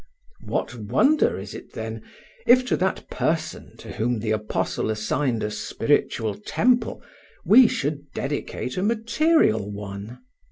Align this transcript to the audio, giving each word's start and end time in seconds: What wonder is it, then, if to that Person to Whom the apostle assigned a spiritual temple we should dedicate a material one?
What 0.45 0.73
wonder 0.73 1.37
is 1.37 1.53
it, 1.53 1.73
then, 1.73 2.01
if 2.47 2.65
to 2.69 2.77
that 2.77 3.07
Person 3.11 3.77
to 3.77 3.91
Whom 3.91 4.17
the 4.17 4.31
apostle 4.31 4.89
assigned 4.89 5.43
a 5.43 5.51
spiritual 5.51 6.33
temple 6.33 7.03
we 7.45 7.67
should 7.67 8.11
dedicate 8.15 8.77
a 8.77 8.81
material 8.81 9.71
one? 9.71 10.17